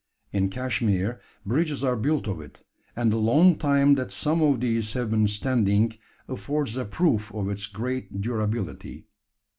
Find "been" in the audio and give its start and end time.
5.11-5.27